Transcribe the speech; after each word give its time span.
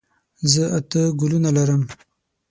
زه 0.51 0.63
اته 0.77 1.01
ګلونه 1.19 1.49
لرم. 1.57 1.83